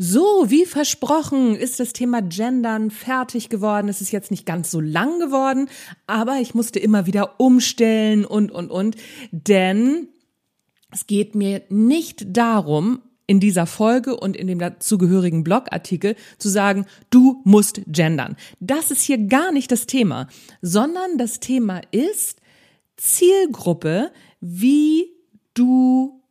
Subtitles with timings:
[0.00, 3.88] So, wie versprochen, ist das Thema Gendern fertig geworden.
[3.88, 5.68] Es ist jetzt nicht ganz so lang geworden,
[6.06, 8.96] aber ich musste immer wieder umstellen und, und, und.
[9.32, 10.06] Denn
[10.92, 16.86] es geht mir nicht darum, in dieser Folge und in dem dazugehörigen Blogartikel zu sagen,
[17.10, 18.36] du musst gendern.
[18.60, 20.28] Das ist hier gar nicht das Thema,
[20.62, 22.40] sondern das Thema ist
[22.96, 25.10] Zielgruppe, wie
[25.54, 26.22] du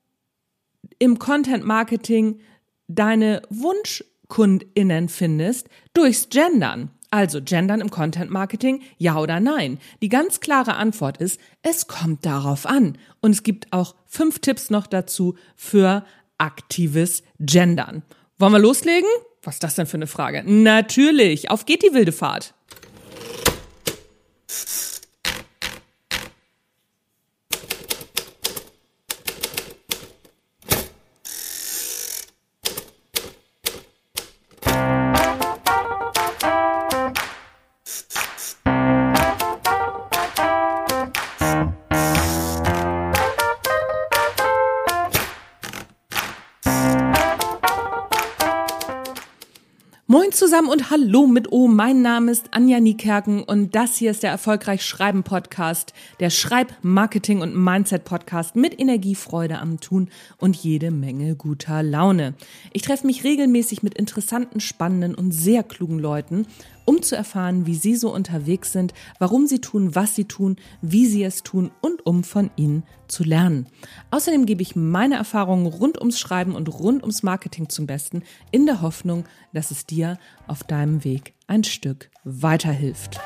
[0.99, 2.39] im Content Marketing
[2.87, 6.91] deine Wunschkundinnen findest durchs Gendern.
[7.09, 9.79] Also Gendern im Content Marketing, ja oder nein?
[10.01, 12.97] Die ganz klare Antwort ist, es kommt darauf an.
[13.21, 16.05] Und es gibt auch fünf Tipps noch dazu für
[16.37, 18.03] aktives Gendern.
[18.37, 19.09] Wollen wir loslegen?
[19.41, 20.43] Was ist das denn für eine Frage?
[20.45, 22.53] Natürlich, auf geht die wilde Fahrt.
[50.09, 51.67] Moin zusammen und hallo mit O.
[51.67, 55.91] Mein Name ist Anja Niekerken und das hier ist der Erfolgreich Schreiben Podcast,
[56.21, 62.35] der Schreib-, Marketing- und Mindset-Podcast mit Energie, Freude am Tun und jede Menge guter Laune.
[62.71, 66.47] Ich treffe mich regelmäßig mit interessanten, spannenden und sehr klugen Leuten
[66.87, 71.05] um zu erfahren, wie Sie so unterwegs sind, warum Sie tun, was Sie tun, wie
[71.05, 73.67] Sie es tun und um von Ihnen zu lernen.
[74.11, 78.65] Außerdem gebe ich meine Erfahrungen rund ums Schreiben und rund ums Marketing zum Besten, in
[78.65, 83.19] der Hoffnung, dass es dir auf deinem Weg ein Stück weiterhilft.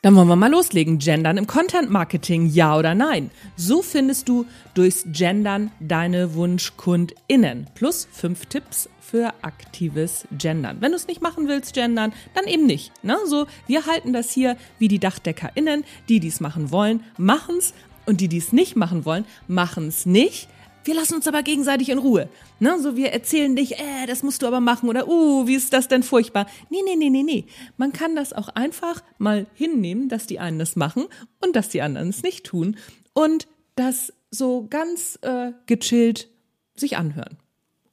[0.00, 0.98] Dann wollen wir mal loslegen.
[0.98, 3.32] Gendern im Content Marketing, ja oder nein?
[3.56, 7.66] So findest du durchs Gendern deine WunschkundInnen.
[7.74, 10.76] Plus fünf Tipps für aktives Gendern.
[10.80, 12.92] Wenn du es nicht machen willst, gendern, dann eben nicht.
[13.02, 13.16] Ne?
[13.26, 15.82] So, wir halten das hier wie die DachdeckerInnen.
[16.08, 17.74] Die, die es machen wollen, machen's.
[18.06, 20.48] Und die, die es nicht machen wollen, machen's nicht.
[20.88, 22.30] Wir lassen uns aber gegenseitig in Ruhe.
[22.60, 22.80] Ne?
[22.80, 25.86] So, wir erzählen dich, äh, das musst du aber machen oder, uh, wie ist das
[25.86, 26.46] denn furchtbar?
[26.70, 27.44] Nee, nee, nee, nee, nee.
[27.76, 31.04] Man kann das auch einfach mal hinnehmen, dass die einen das machen
[31.42, 32.78] und dass die anderen es nicht tun
[33.12, 36.30] und das so ganz äh, gechillt
[36.74, 37.36] sich anhören.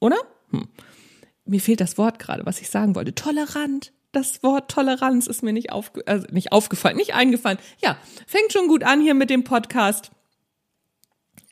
[0.00, 0.16] Oder?
[0.52, 0.66] Hm.
[1.44, 3.14] Mir fehlt das Wort gerade, was ich sagen wollte.
[3.14, 3.92] Tolerant.
[4.12, 7.58] Das Wort Toleranz ist mir nicht, aufge also nicht aufgefallen, nicht eingefallen.
[7.82, 10.12] Ja, fängt schon gut an hier mit dem Podcast.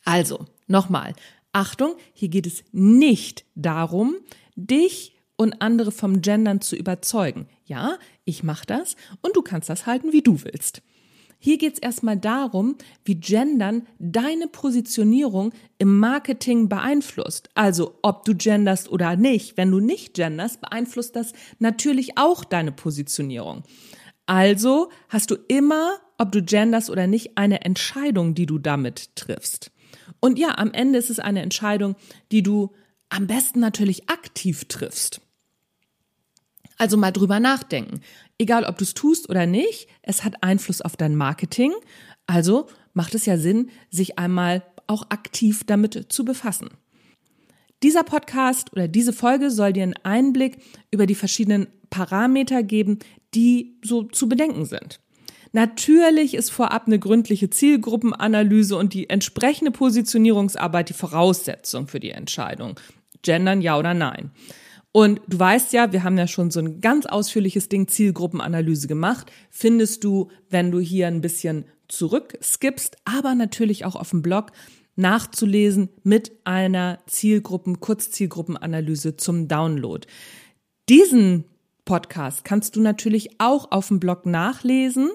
[0.05, 1.13] Also, nochmal,
[1.55, 4.17] Achtung, hier geht es nicht darum,
[4.57, 7.47] dich und andere vom Gendern zu überzeugen.
[7.65, 10.81] Ja, ich mache das und du kannst das halten, wie du willst.
[11.39, 17.49] Hier geht es erstmal darum, wie Gendern deine Positionierung im Marketing beeinflusst.
[17.53, 19.55] Also ob du genderst oder nicht.
[19.55, 23.63] Wenn du nicht genderst, beeinflusst das natürlich auch deine Positionierung.
[24.25, 29.71] Also hast du immer, ob du genderst oder nicht, eine Entscheidung, die du damit triffst.
[30.25, 31.95] Und ja, am Ende ist es eine Entscheidung,
[32.31, 32.71] die du
[33.09, 35.21] am besten natürlich aktiv triffst.
[36.79, 38.01] Also mal drüber nachdenken.
[38.39, 41.73] Egal, ob du es tust oder nicht, es hat Einfluss auf dein Marketing.
[42.25, 42.65] Also
[42.95, 46.69] macht es ja Sinn, sich einmal auch aktiv damit zu befassen.
[47.83, 50.57] Dieser Podcast oder diese Folge soll dir einen Einblick
[50.89, 52.97] über die verschiedenen Parameter geben,
[53.35, 54.99] die so zu bedenken sind.
[55.55, 62.77] Natürlich ist vorab eine gründliche Zielgruppenanalyse und die entsprechende Positionierungsarbeit die Voraussetzung für die Entscheidung.
[63.21, 64.31] Gendern ja oder nein.
[64.91, 69.31] Und du weißt ja, wir haben ja schon so ein ganz ausführliches Ding Zielgruppenanalyse gemacht.
[69.49, 74.51] Findest du, wenn du hier ein bisschen zurückskippst, aber natürlich auch auf dem Blog
[74.97, 80.05] nachzulesen mit einer Zielgruppen, Kurzzielgruppenanalyse zum Download.
[80.89, 81.45] Diesen
[81.85, 85.11] Podcast kannst du natürlich auch auf dem Blog nachlesen.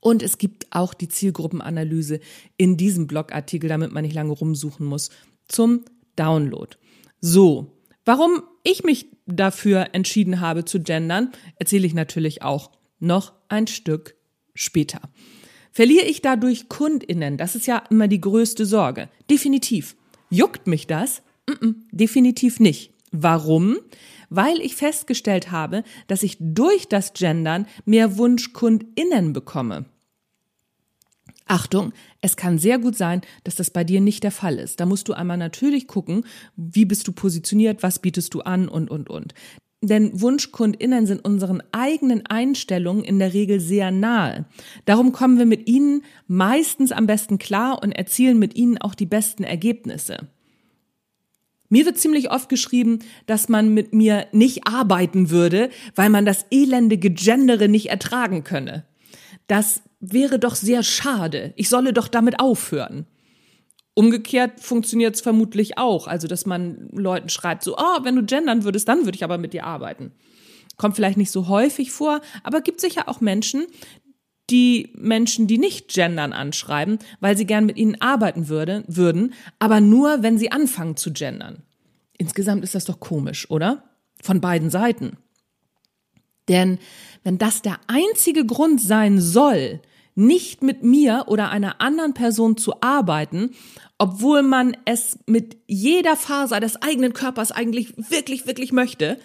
[0.00, 2.20] Und es gibt auch die Zielgruppenanalyse
[2.56, 5.10] in diesem Blogartikel, damit man nicht lange rumsuchen muss,
[5.48, 5.84] zum
[6.16, 6.76] Download.
[7.20, 7.72] So,
[8.04, 14.14] warum ich mich dafür entschieden habe zu gendern, erzähle ich natürlich auch noch ein Stück
[14.54, 15.00] später.
[15.72, 17.36] Verliere ich dadurch Kundinnen?
[17.36, 19.08] Das ist ja immer die größte Sorge.
[19.30, 19.96] Definitiv.
[20.30, 21.22] Juckt mich das?
[21.46, 22.92] Mm -mm, definitiv nicht.
[23.12, 23.78] Warum?
[24.30, 29.86] Weil ich festgestellt habe, dass ich durch das Gendern mehr Wunschkundinnen bekomme.
[31.46, 34.80] Achtung, es kann sehr gut sein, dass das bei dir nicht der Fall ist.
[34.80, 36.24] Da musst du einmal natürlich gucken,
[36.56, 39.32] wie bist du positioniert, was bietest du an und, und, und.
[39.80, 44.44] Denn Wunschkundinnen sind unseren eigenen Einstellungen in der Regel sehr nahe.
[44.84, 49.06] Darum kommen wir mit ihnen meistens am besten klar und erzielen mit ihnen auch die
[49.06, 50.28] besten Ergebnisse.
[51.68, 56.46] Mir wird ziemlich oft geschrieben, dass man mit mir nicht arbeiten würde, weil man das
[56.50, 58.86] elende Gegendere nicht ertragen könne.
[59.46, 61.52] Das wäre doch sehr schade.
[61.56, 63.06] Ich solle doch damit aufhören.
[63.94, 66.06] Umgekehrt funktioniert es vermutlich auch.
[66.06, 69.38] Also, dass man Leuten schreibt, so, oh, wenn du gendern würdest, dann würde ich aber
[69.38, 70.12] mit dir arbeiten.
[70.76, 73.66] Kommt vielleicht nicht so häufig vor, aber gibt sicher auch Menschen,
[74.50, 79.80] die Menschen, die nicht gendern, anschreiben, weil sie gern mit ihnen arbeiten würde, würden, aber
[79.80, 81.62] nur, wenn sie anfangen zu gendern.
[82.16, 83.84] Insgesamt ist das doch komisch, oder?
[84.22, 85.16] Von beiden Seiten.
[86.48, 86.78] Denn
[87.24, 89.80] wenn das der einzige Grund sein soll,
[90.14, 93.50] nicht mit mir oder einer anderen Person zu arbeiten,
[93.98, 99.18] obwohl man es mit jeder Faser des eigenen Körpers eigentlich wirklich, wirklich möchte,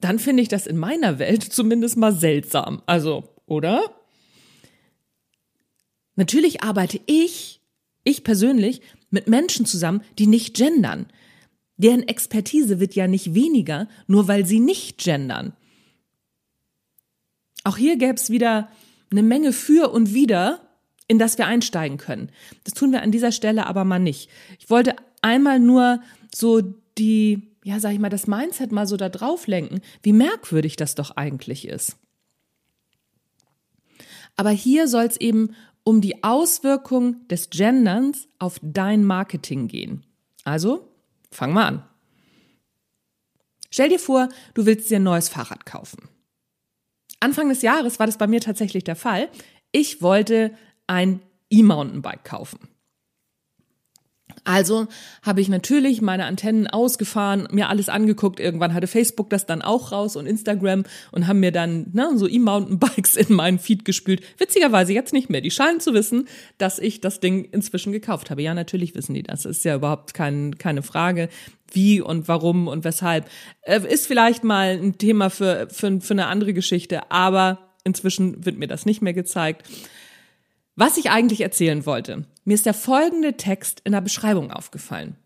[0.00, 2.82] dann finde ich das in meiner Welt zumindest mal seltsam.
[2.86, 3.94] Also, oder?
[6.16, 7.60] Natürlich arbeite ich,
[8.04, 8.80] ich persönlich,
[9.10, 11.06] mit Menschen zusammen, die nicht gendern.
[11.76, 15.54] Deren Expertise wird ja nicht weniger, nur weil sie nicht gendern.
[17.64, 18.68] Auch hier gäbe es wieder
[19.10, 20.60] eine Menge für und wider,
[21.08, 22.30] in das wir einsteigen können.
[22.64, 24.30] Das tun wir an dieser Stelle aber mal nicht.
[24.58, 26.00] Ich wollte einmal nur
[26.34, 26.60] so
[26.98, 30.94] die, ja, sag ich mal, das Mindset mal so da drauf lenken, wie merkwürdig das
[30.94, 31.96] doch eigentlich ist.
[34.36, 35.54] Aber hier soll es eben
[35.84, 40.04] um die Auswirkung des Genderns auf dein Marketing gehen.
[40.44, 40.88] Also,
[41.30, 41.84] fang mal an.
[43.70, 46.08] Stell dir vor, du willst dir ein neues Fahrrad kaufen.
[47.20, 49.28] Anfang des Jahres war das bei mir tatsächlich der Fall.
[49.72, 50.56] Ich wollte
[50.86, 51.20] ein
[51.50, 52.68] E-Mountainbike kaufen.
[54.44, 54.86] Also
[55.22, 58.38] habe ich natürlich meine Antennen ausgefahren, mir alles angeguckt.
[58.38, 62.28] Irgendwann hatte Facebook das dann auch raus und Instagram und haben mir dann ne, so
[62.28, 64.22] E-Mountainbikes in meinen Feed gespült.
[64.38, 65.40] Witzigerweise jetzt nicht mehr.
[65.40, 68.42] Die scheinen zu wissen, dass ich das Ding inzwischen gekauft habe.
[68.42, 69.46] Ja, natürlich wissen die das.
[69.46, 71.30] Ist ja überhaupt kein, keine Frage.
[71.72, 73.26] Wie und warum und weshalb.
[73.62, 78.58] Äh, ist vielleicht mal ein Thema für, für, für eine andere Geschichte, aber inzwischen wird
[78.58, 79.66] mir das nicht mehr gezeigt.
[80.76, 85.16] Was ich eigentlich erzählen wollte, mir ist der folgende Text in der Beschreibung aufgefallen.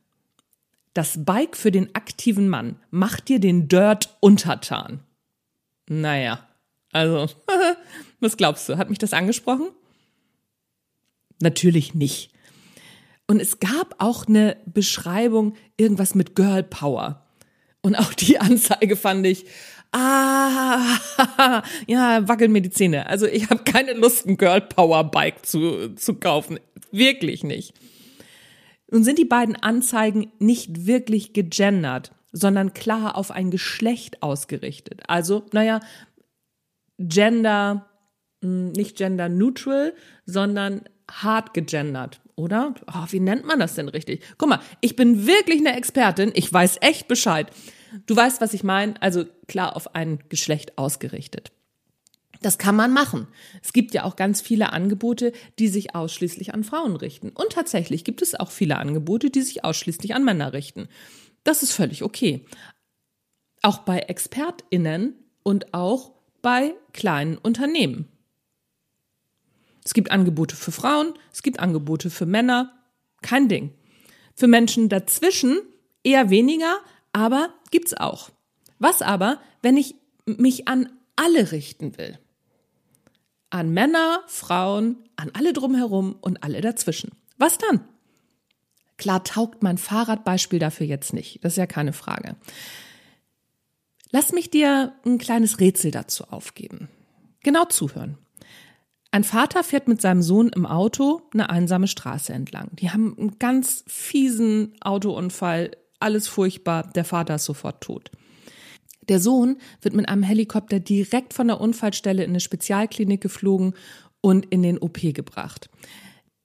[0.95, 5.00] Das Bike für den aktiven Mann macht dir den Dirt untertan.
[5.89, 6.47] Naja,
[6.93, 7.29] also,
[8.21, 8.77] was glaubst du?
[8.77, 9.69] Hat mich das angesprochen?
[11.41, 12.31] Natürlich nicht.
[13.27, 17.27] Und es gab auch eine Beschreibung, irgendwas mit Girl Power.
[17.81, 19.47] Und auch die Anzeige fand ich,
[19.93, 23.06] ah, ja, wackeln mir die Zähne.
[23.06, 26.58] Also ich habe keine Lust, ein Girl Power Bike zu, zu kaufen.
[26.90, 27.75] Wirklich nicht.
[28.90, 35.02] Nun sind die beiden Anzeigen nicht wirklich gegendert, sondern klar auf ein Geschlecht ausgerichtet.
[35.08, 35.81] Also, naja,
[36.99, 37.87] Gender,
[38.43, 39.94] hm, nicht gender neutral,
[40.26, 42.75] sondern hart gegendert, oder?
[42.87, 44.23] Oh, wie nennt man das denn richtig?
[44.37, 47.50] Guck mal, ich bin wirklich eine Expertin, ich weiß echt Bescheid.
[48.06, 51.52] Du weißt, was ich meine, also klar auf ein Geschlecht ausgerichtet.
[52.40, 53.26] Das kann man machen.
[53.62, 57.31] Es gibt ja auch ganz viele Angebote, die sich ausschließlich an Frauen richten.
[57.31, 60.88] Und tatsächlich gibt es auch viele Angebote, die sich ausschließlich an Männer richten.
[61.43, 62.44] Das ist völlig okay.
[63.62, 66.12] Auch bei Expertinnen und auch
[66.43, 68.06] bei kleinen Unternehmen.
[69.85, 72.73] Es gibt Angebote für Frauen, es gibt Angebote für Männer,
[73.23, 73.73] kein Ding.
[74.35, 75.59] Für Menschen dazwischen
[76.04, 76.76] eher weniger,
[77.12, 78.31] aber gibt's auch.
[78.79, 82.19] Was aber, wenn ich mich an alle richten will?
[83.50, 87.12] An Männer, Frauen, an alle drumherum und alle dazwischen.
[87.38, 87.81] Was dann?
[88.99, 91.45] Klar taugt mein Fahrradbeispiel dafür jetzt nicht.
[91.45, 92.37] Das ist ja keine Frage.
[94.11, 96.88] Lass mich dir ein kleines Rätsel dazu aufgeben.
[97.43, 98.19] Genau zuhören.
[99.11, 102.71] Ein Vater fährt mit seinem Sohn im Auto eine einsame Straße entlang.
[102.77, 108.11] Die haben einen ganz fiesen Autounfall alles furchtbar, der Vater ist sofort tot.
[109.09, 113.75] Der Sohn wird mit einem Helikopter direkt von der Unfallstelle in eine Spezialklinik geflogen
[114.21, 115.71] und in den OP gebracht.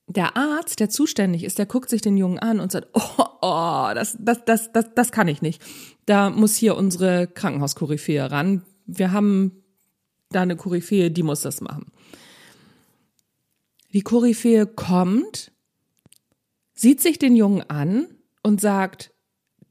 [0.07, 3.91] Der Arzt, der zuständig ist, der guckt sich den Jungen an und sagt, oh, oh
[3.93, 5.62] das, das, das, das, das kann ich nicht.
[6.05, 8.63] Da muss hier unsere Krankenhauskoryphäe ran.
[8.86, 9.63] Wir haben
[10.29, 11.91] da eine Koryphäe, die muss das machen.
[13.93, 15.51] Die Koryphäe kommt,
[16.74, 18.07] sieht sich den Jungen an
[18.41, 19.12] und sagt,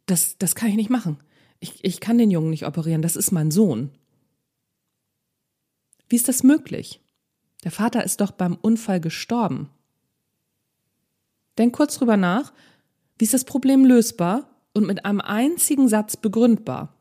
[0.06, 1.18] das, das kann ich nicht machen.
[1.60, 3.90] Ich, ich kann den Jungen nicht operieren, das ist mein Sohn.
[6.08, 7.00] Wie ist das möglich?
[7.64, 9.70] Der Vater ist doch beim Unfall gestorben.
[11.58, 12.52] Denk kurz drüber nach,
[13.18, 16.94] wie ist das Problem lösbar und mit einem einzigen Satz begründbar?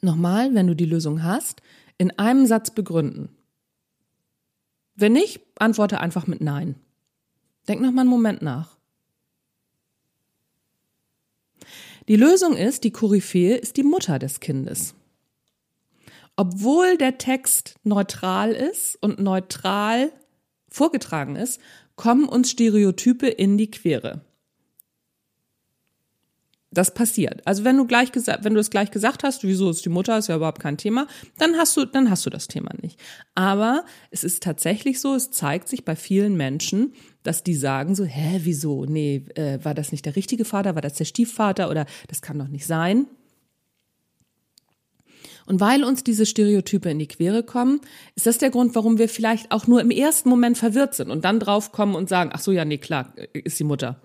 [0.00, 1.60] Nochmal, wenn du die Lösung hast,
[1.98, 3.28] in einem Satz begründen.
[4.94, 6.76] Wenn nicht, antworte einfach mit Nein.
[7.68, 8.79] Denk noch mal einen Moment nach.
[12.10, 14.96] Die Lösung ist, die Koryphäe ist die Mutter des Kindes.
[16.34, 20.10] Obwohl der Text neutral ist und neutral
[20.68, 21.60] vorgetragen ist,
[21.94, 24.24] kommen uns Stereotype in die Quere.
[26.72, 27.46] Das passiert.
[27.46, 30.18] Also wenn du gleich gesagt, wenn du es gleich gesagt hast, wieso ist die Mutter,
[30.18, 31.06] ist ja überhaupt kein Thema,
[31.38, 32.98] dann hast du, dann hast du das Thema nicht.
[33.36, 38.04] Aber es ist tatsächlich so, es zeigt sich bei vielen Menschen, dass die sagen so,
[38.04, 38.84] hä, wieso?
[38.84, 42.38] Nee, äh, war das nicht der richtige Vater, war das der Stiefvater oder das kann
[42.38, 43.06] doch nicht sein.
[45.46, 47.80] Und weil uns diese Stereotype in die Quere kommen,
[48.14, 51.24] ist das der Grund, warum wir vielleicht auch nur im ersten Moment verwirrt sind und
[51.24, 54.00] dann draufkommen und sagen, ach so, ja, nee, klar, ist die Mutter.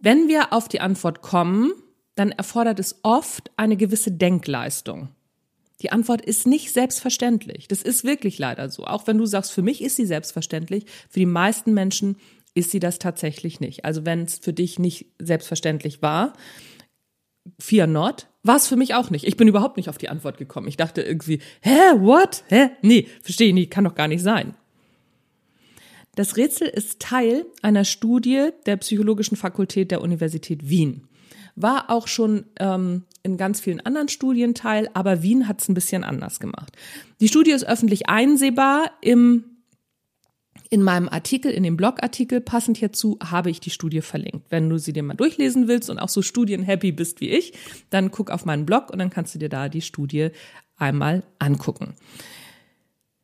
[0.00, 1.72] Wenn wir auf die Antwort kommen,
[2.16, 5.10] dann erfordert es oft eine gewisse Denkleistung.
[5.82, 7.66] Die Antwort ist nicht selbstverständlich.
[7.68, 8.84] Das ist wirklich leider so.
[8.84, 12.16] Auch wenn du sagst, für mich ist sie selbstverständlich, für die meisten Menschen
[12.54, 13.84] ist sie das tatsächlich nicht.
[13.84, 16.34] Also wenn es für dich nicht selbstverständlich war,
[17.58, 19.26] fear not, war es für mich auch nicht.
[19.26, 20.68] Ich bin überhaupt nicht auf die Antwort gekommen.
[20.68, 22.44] Ich dachte irgendwie, hä, what?
[22.48, 22.70] Hä?
[22.82, 24.54] Nee, verstehe ich nicht, kann doch gar nicht sein.
[26.14, 31.08] Das Rätsel ist Teil einer Studie der Psychologischen Fakultät der Universität Wien.
[31.54, 35.74] War auch schon ähm, in ganz vielen anderen Studien Teil, aber Wien hat es ein
[35.74, 36.76] bisschen anders gemacht.
[37.20, 39.44] Die Studie ist öffentlich einsehbar im
[40.72, 44.46] in meinem Artikel, in dem Blogartikel passend hierzu, habe ich die Studie verlinkt.
[44.50, 47.52] Wenn du sie dir mal durchlesen willst und auch so studienhappy bist wie ich,
[47.90, 50.30] dann guck auf meinen Blog und dann kannst du dir da die Studie
[50.78, 51.94] einmal angucken.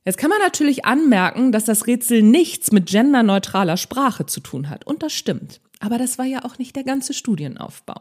[0.05, 4.87] Jetzt kann man natürlich anmerken, dass das Rätsel nichts mit genderneutraler Sprache zu tun hat.
[4.87, 5.63] Und das stimmt.
[5.81, 8.01] Aber das war ja auch nicht der ganze Studienaufbau.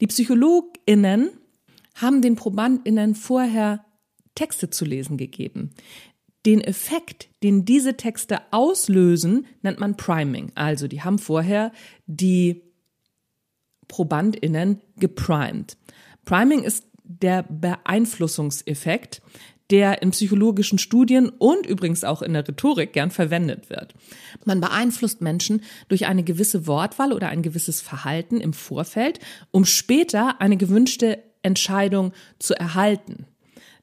[0.00, 1.30] Die PsychologInnen
[1.94, 3.84] haben den ProbandInnen vorher
[4.34, 5.70] Texte zu lesen gegeben.
[6.46, 10.52] Den Effekt, den diese Texte auslösen, nennt man Priming.
[10.54, 11.72] Also die haben vorher
[12.06, 12.62] die
[13.88, 15.76] ProbandInnen geprimed.
[16.24, 19.20] Priming ist der Beeinflussungseffekt,
[19.70, 23.94] der in psychologischen Studien und übrigens auch in der Rhetorik gern verwendet wird.
[24.44, 30.40] Man beeinflusst Menschen durch eine gewisse Wortwahl oder ein gewisses Verhalten im Vorfeld, um später
[30.40, 33.26] eine gewünschte Entscheidung zu erhalten.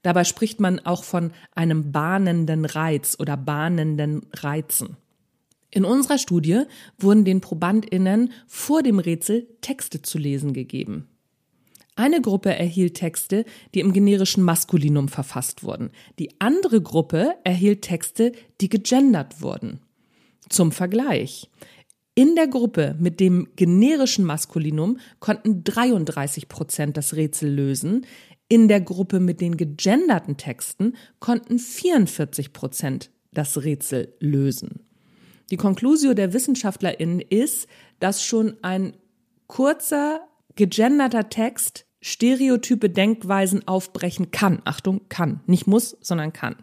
[0.03, 4.98] Dabei spricht man auch von einem bahnenden Reiz oder bahnenden Reizen.
[5.70, 6.63] In unserer Studie
[6.98, 11.08] wurden den Probandinnen vor dem Rätsel Texte zu lesen gegeben.
[11.98, 15.89] Eine Gruppe erhielt Texte, die im generischen Maskulinum verfasst wurden.
[16.20, 19.80] Die andere Gruppe erhielt Texte, die gegendert wurden.
[20.48, 21.50] Zum Vergleich.
[22.13, 28.06] In der Gruppe mit dem generischen Maskulinum konnten 33 Prozent das Rätsel lösen.
[28.48, 34.82] In der Gruppe mit den gegenderten Texten konnten 44 Prozent das Rätsel lösen.
[35.50, 37.68] Die Konklusio der WissenschaftlerInnen ist,
[38.00, 38.96] dass schon ein
[39.48, 44.61] kurzer gegenderter Text stereotype Denkweisen aufbrechen kann.
[44.63, 45.41] Achtung, kann.
[45.45, 46.55] Nicht muss, sondern kann.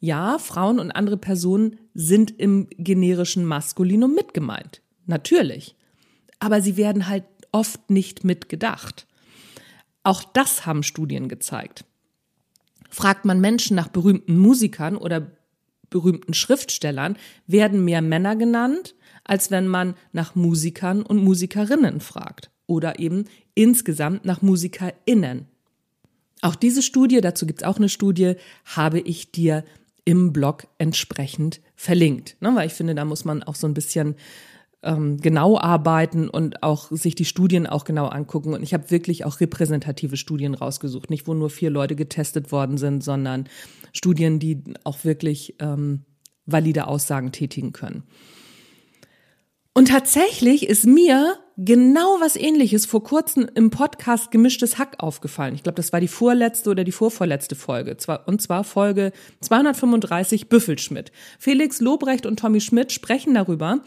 [0.00, 4.80] Ja, Frauen und andere Personen sind im generischen Maskulinum mitgemeint.
[5.04, 5.76] Natürlich.
[6.38, 9.06] Aber sie werden halt oft nicht mitgedacht.
[10.04, 11.84] Auch das haben Studien gezeigt.
[12.88, 15.32] Fragt man Menschen nach berühmten Musikern oder
[15.90, 22.98] berühmten Schriftstellern, werden mehr Männer genannt, als wenn man nach Musikern und Musikerinnen fragt oder
[22.98, 25.46] eben insgesamt nach MusikerInnen.
[26.40, 29.64] Auch diese Studie, dazu gibt es auch eine Studie, habe ich dir
[30.04, 32.36] im Blog entsprechend verlinkt.
[32.40, 34.16] Ne, weil ich finde, da muss man auch so ein bisschen
[34.82, 38.54] ähm, genau arbeiten und auch sich die Studien auch genau angucken.
[38.54, 41.10] Und ich habe wirklich auch repräsentative Studien rausgesucht.
[41.10, 43.48] Nicht, wo nur vier Leute getestet worden sind, sondern
[43.92, 46.00] Studien, die auch wirklich ähm,
[46.46, 48.02] valide Aussagen tätigen können.
[49.74, 55.54] Und tatsächlich ist mir genau was ähnliches vor kurzem im Podcast Gemischtes Hack aufgefallen.
[55.54, 57.96] Ich glaube, das war die vorletzte oder die vorvorletzte Folge.
[58.26, 61.12] Und zwar Folge 235 Büffelschmidt.
[61.38, 63.80] Felix Lobrecht und Tommy Schmidt sprechen darüber,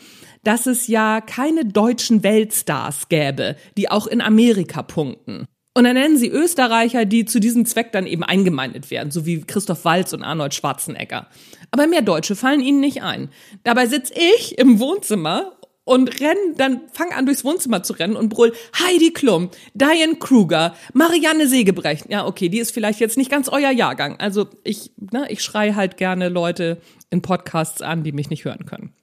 [0.44, 5.46] dass es ja keine deutschen Weltstars gäbe, die auch in Amerika punkten.
[5.78, 9.42] Und dann nennen sie Österreicher, die zu diesem Zweck dann eben eingemeindet werden, so wie
[9.42, 11.28] Christoph Walz und Arnold Schwarzenegger.
[11.72, 13.30] Aber mehr Deutsche fallen ihnen nicht ein.
[13.66, 15.52] Dabei sitz ich im Wohnzimmer
[15.86, 20.76] und renn, dann fang an durchs Wohnzimmer zu rennen und brüll Heidi Klum, Diane Kruger,
[20.94, 22.10] Marianne Segebrecht.
[22.10, 24.20] Ja, okay, die ist vielleicht jetzt nicht ganz euer Jahrgang.
[24.20, 28.66] Also ich, ne, ich schrei halt gerne Leute in Podcasts an, die mich nicht hören
[28.66, 28.94] können.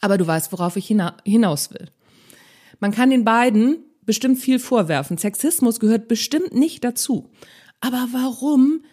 [0.00, 1.90] Aber du weißt, worauf ich hina hinaus will.
[2.80, 5.18] Man kann den beiden bestimmt viel vorwerfen.
[5.18, 7.30] Sexismus gehört bestimmt nicht dazu.
[7.80, 8.84] Aber warum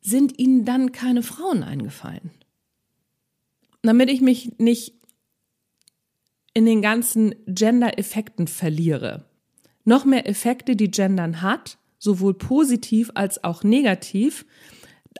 [0.00, 2.30] sind Ihnen dann keine Frauen eingefallen?
[3.82, 4.95] Damit ich mich nicht
[6.56, 9.26] in den ganzen Gender-Effekten verliere.
[9.84, 14.46] Noch mehr Effekte, die Gendern hat, sowohl positiv als auch negativ.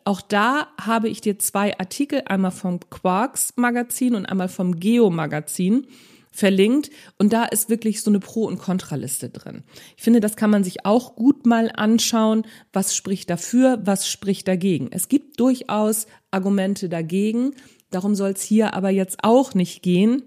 [0.06, 5.10] Auch da habe ich dir zwei Artikel, einmal vom Quarks Magazin und einmal vom Geo
[5.10, 5.86] Magazin
[6.32, 6.88] verlinkt
[7.18, 9.62] und da ist wirklich so eine Pro- und Kontraliste drin.
[9.98, 14.48] Ich finde, das kann man sich auch gut mal anschauen, was spricht dafür, was spricht
[14.48, 14.88] dagegen.
[14.90, 17.50] Es gibt durchaus Argumente dagegen,
[17.90, 20.22] darum soll es hier aber jetzt auch nicht gehen,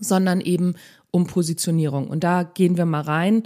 [0.00, 0.74] sondern eben
[1.10, 2.08] um Positionierung.
[2.08, 3.42] Und da gehen wir mal rein.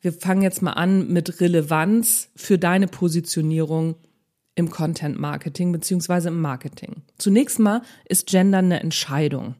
[0.00, 3.96] Wir fangen jetzt mal an mit Relevanz für deine Positionierung
[4.54, 7.02] im Content Marketing beziehungsweise im Marketing.
[7.18, 9.56] Zunächst mal ist Gender eine Entscheidung.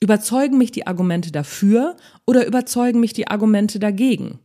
[0.00, 1.96] Überzeugen mich die Argumente dafür
[2.26, 4.40] oder überzeugen mich die Argumente dagegen?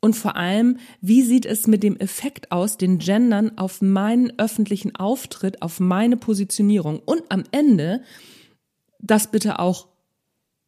[0.00, 4.94] Und vor allem, wie sieht es mit dem Effekt aus, den Gendern auf meinen öffentlichen
[4.96, 8.02] Auftritt, auf meine Positionierung und am Ende
[9.00, 9.88] das bitte auch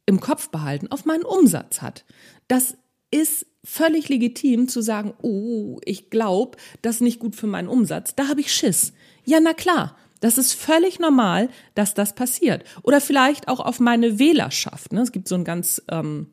[0.07, 2.05] im Kopf behalten, auf meinen Umsatz hat.
[2.49, 2.77] Das
[3.11, 8.15] ist völlig legitim zu sagen, oh, ich glaube, das ist nicht gut für meinen Umsatz.
[8.15, 8.93] Da habe ich Schiss.
[9.25, 9.97] Ja, na klar.
[10.21, 12.65] Das ist völlig normal, dass das passiert.
[12.83, 14.93] Oder vielleicht auch auf meine Wählerschaft.
[14.93, 15.03] Ne?
[15.03, 16.29] Es gibt so einen ganz, ähm,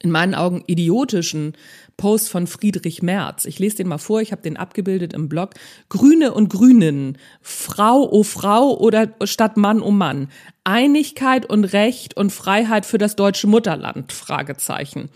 [0.00, 1.56] in meinen Augen, idiotischen
[1.96, 3.46] Post von Friedrich Merz.
[3.46, 5.54] Ich lese den mal vor, ich habe den abgebildet im Blog.
[5.88, 10.28] Grüne und Grünen, Frau o Frau oder statt Mann o Mann.
[10.64, 14.12] Einigkeit und Recht und Freiheit für das deutsche Mutterland?
[14.12, 15.08] Fragezeichen.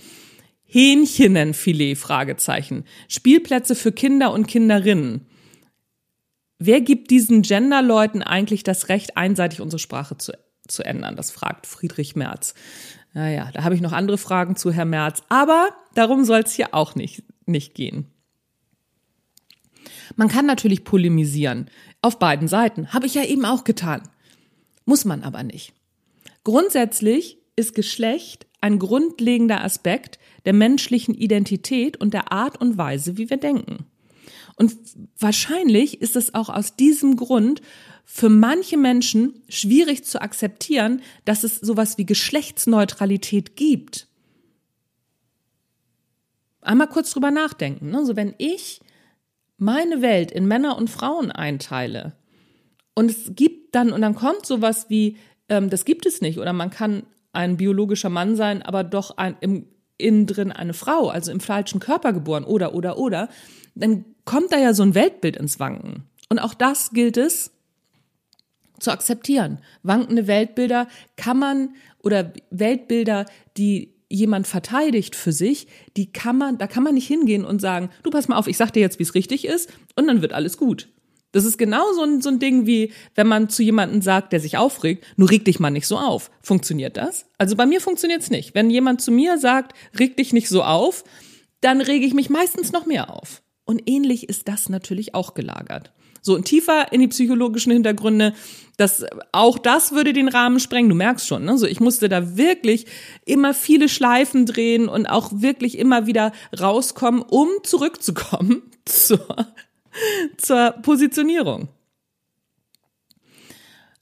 [0.65, 1.97] Hähnchenenfilet?
[1.97, 2.85] Fragezeichen.
[3.09, 5.27] Spielplätze für Kinder und Kinderinnen.
[6.59, 10.33] Wer gibt diesen Genderleuten eigentlich das Recht, einseitig unsere Sprache zu,
[10.69, 11.17] zu ändern?
[11.17, 12.55] Das fragt Friedrich Merz.
[13.13, 16.75] Naja, da habe ich noch andere Fragen zu Herr Merz, aber darum soll es hier
[16.75, 18.07] auch nicht, nicht gehen.
[20.17, 21.71] Man kann natürlich polemisieren.
[22.03, 22.93] Auf beiden Seiten.
[22.93, 24.03] Habe ich ja eben auch getan.
[24.85, 25.75] Muss man aber nicht.
[26.45, 33.31] Grundsätzlich ist Geschlecht ein grundlegender Aspekt der menschlichen Identität und der Art und Weise, wie
[33.31, 33.87] wir denken.
[34.57, 34.77] Und
[35.19, 37.63] wahrscheinlich ist es auch aus diesem Grund
[38.13, 44.09] für manche Menschen schwierig zu akzeptieren, dass es sowas wie Geschlechtsneutralität gibt.
[46.61, 47.95] Einmal kurz drüber nachdenken.
[47.95, 48.81] Also wenn ich
[49.59, 52.17] meine Welt in Männer und Frauen einteile
[52.95, 55.17] und es gibt dann, und dann kommt sowas wie,
[55.49, 59.37] ähm, das gibt es nicht, oder man kann ein biologischer Mann sein, aber doch ein,
[59.41, 59.67] im
[59.99, 63.29] innen drin eine Frau, also im falschen Körper geboren, oder, oder, oder,
[63.77, 66.09] dann kommt da ja so ein Weltbild ins Wanken.
[66.29, 67.53] Und auch das gilt es
[68.81, 69.59] zu akzeptieren.
[69.83, 76.67] Wankende Weltbilder kann man oder Weltbilder, die jemand verteidigt für sich, die kann man, da
[76.67, 79.05] kann man nicht hingehen und sagen, du pass mal auf, ich sag dir jetzt, wie
[79.05, 80.89] es richtig ist, und dann wird alles gut.
[81.33, 84.41] Das ist genau so ein, so ein Ding wie, wenn man zu jemandem sagt, der
[84.41, 86.31] sich aufregt, nur reg dich mal nicht so auf.
[86.43, 87.27] Funktioniert das?
[87.39, 88.57] Also bei mir funktioniert's nicht.
[88.57, 91.05] Wenn jemand zu mir sagt, reg dich nicht so auf,
[91.61, 93.43] dann rege ich mich meistens noch mehr auf.
[93.65, 95.93] Und ähnlich ist das natürlich auch gelagert.
[96.21, 98.35] So, und tiefer in die psychologischen Hintergründe,
[98.77, 100.89] das, auch das würde den Rahmen sprengen.
[100.89, 101.59] Du merkst schon, ne?
[101.59, 102.87] So, ich musste da wirklich
[103.27, 109.27] immer viele Schleifen drehen und auch wirklich immer wieder rauskommen, um zurückzukommen zur,
[110.39, 111.69] zur Positionierung.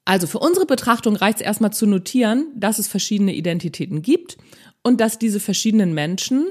[0.04, 4.38] Also für unsere Betrachtung reicht es erstmal zu notieren, dass es verschiedene Identitäten gibt
[4.82, 6.46] und dass diese verschiedenen Menschen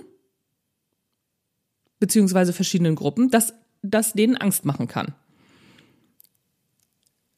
[1.99, 5.15] beziehungsweise verschiedenen Gruppen, dass das denen Angst machen kann.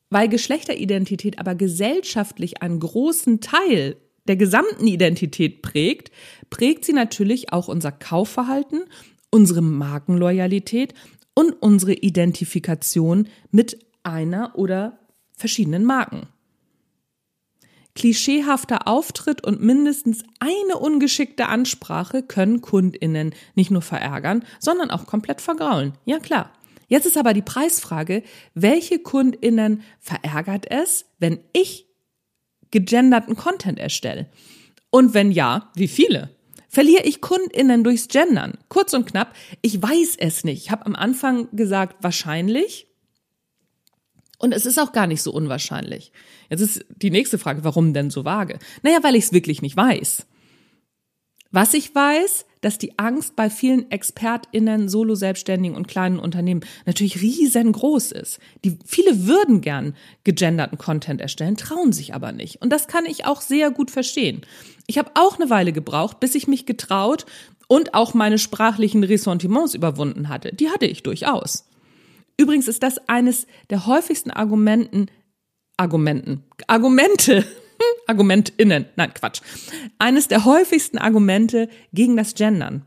[0.09, 6.11] Weil Geschlechteridentität aber gesellschaftlich einen großen Teil der gesamten Identität prägt,
[6.49, 8.83] prägt sie natürlich auch unser Kaufverhalten,
[9.31, 10.93] unsere Markenloyalität
[11.33, 14.99] und unsere Identifikation mit einer oder
[15.35, 16.27] verschiedenen Marken.
[17.95, 25.41] Klischeehafter Auftritt und mindestens eine ungeschickte Ansprache können Kundinnen nicht nur verärgern, sondern auch komplett
[25.41, 25.93] vergraulen.
[26.05, 26.53] Ja klar.
[26.89, 28.23] Jetzt ist aber die Preisfrage,
[28.53, 31.87] welche Kundinnen verärgert es, wenn ich
[32.71, 34.27] gegenderten Content erstelle?
[34.89, 36.35] Und wenn ja, wie viele?
[36.67, 38.57] Verliere ich Kundinnen durchs Gendern?
[38.67, 40.63] Kurz und knapp, ich weiß es nicht.
[40.63, 42.87] Ich habe am Anfang gesagt, wahrscheinlich.
[44.39, 46.11] Und es ist auch gar nicht so unwahrscheinlich.
[46.49, 48.57] Jetzt ist die nächste Frage, warum denn so vage?
[48.83, 50.25] Naja, weil ich es wirklich nicht weiß.
[51.51, 58.11] Was ich weiß, dass die Angst bei vielen ExpertInnen, Solo-Selbstständigen und kleinen Unternehmen natürlich riesengroß
[58.11, 58.39] ist.
[58.65, 62.61] Die, viele würden gern gegenderten Content erstellen, trauen sich aber nicht.
[62.61, 64.41] Und das kann ich auch sehr gut verstehen.
[64.87, 67.25] Ich habe auch eine Weile gebraucht, bis ich mich getraut
[67.67, 70.53] und auch meine sprachlichen Ressentiments überwunden hatte.
[70.53, 71.69] Die hatte ich durchaus.
[72.37, 75.07] Übrigens ist das eines der häufigsten Argumenten,
[75.77, 77.45] Argumenten, Argumente,
[78.09, 79.41] ArgumentInnen, nein, Quatsch.
[79.99, 82.83] Eines der häufigsten Argumente gegen das Gendern.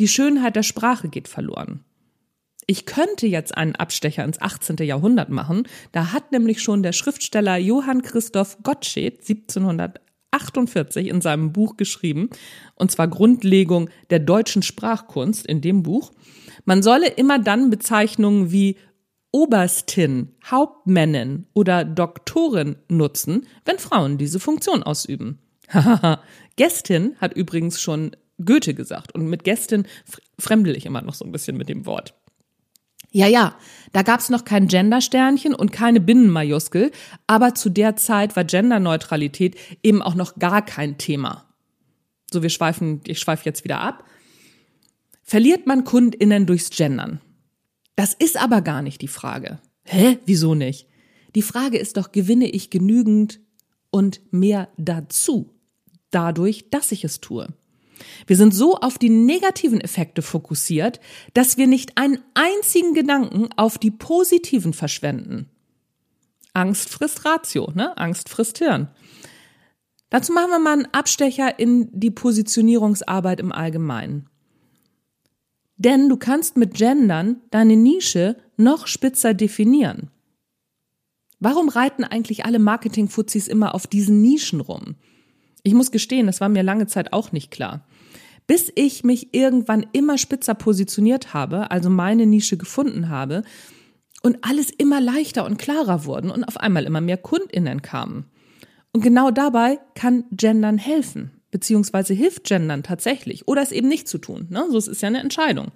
[0.00, 1.84] Die Schönheit der Sprache geht verloren.
[2.66, 4.76] Ich könnte jetzt einen Abstecher ins 18.
[4.78, 5.66] Jahrhundert machen.
[5.92, 12.28] Da hat nämlich schon der Schriftsteller Johann Christoph Gottsched 1748 in seinem Buch geschrieben,
[12.74, 16.12] und zwar Grundlegung der deutschen Sprachkunst in dem Buch.
[16.64, 18.76] Man solle immer dann Bezeichnungen wie
[19.30, 25.38] Oberstin, Hauptmännin oder Doktorin nutzen, wenn Frauen diese Funktion ausüben.
[25.68, 26.22] Hahaha.
[26.56, 29.86] Gästin hat übrigens schon Goethe gesagt und mit Gästin
[30.38, 32.14] fremdel ich immer noch so ein bisschen mit dem Wort.
[33.10, 33.56] Ja, ja,
[33.92, 36.90] da gab's noch kein Gendersternchen und keine Binnenmajuskel,
[37.26, 41.46] aber zu der Zeit war Genderneutralität eben auch noch gar kein Thema.
[42.30, 44.04] So, wir schweifen, ich schweife jetzt wieder ab.
[45.22, 47.20] Verliert man KundInnen durchs Gendern?
[47.98, 49.58] Das ist aber gar nicht die Frage.
[49.82, 50.20] Hä?
[50.24, 50.86] Wieso nicht?
[51.34, 53.40] Die Frage ist doch, gewinne ich genügend
[53.90, 55.52] und mehr dazu,
[56.12, 57.48] dadurch, dass ich es tue?
[58.28, 61.00] Wir sind so auf die negativen Effekte fokussiert,
[61.34, 65.50] dass wir nicht einen einzigen Gedanken auf die positiven verschwenden.
[66.52, 67.98] Angst frisst Ratio, ne?
[67.98, 68.86] Angst frisst Hirn.
[70.08, 74.30] Dazu machen wir mal einen Abstecher in die Positionierungsarbeit im Allgemeinen.
[75.78, 80.10] Denn du kannst mit Gendern deine Nische noch spitzer definieren.
[81.38, 84.96] Warum reiten eigentlich alle Marketing-Fuzis immer auf diesen Nischen rum?
[85.62, 87.86] Ich muss gestehen, das war mir lange Zeit auch nicht klar.
[88.48, 93.44] Bis ich mich irgendwann immer spitzer positioniert habe, also meine Nische gefunden habe
[94.22, 98.24] und alles immer leichter und klarer wurden und auf einmal immer mehr Kundinnen kamen.
[98.92, 104.18] Und genau dabei kann Gendern helfen, beziehungsweise hilft Gendern tatsächlich oder es eben nicht zu
[104.18, 104.46] tun.
[104.50, 104.66] Ne?
[104.70, 105.68] So, es ist ja eine Entscheidung.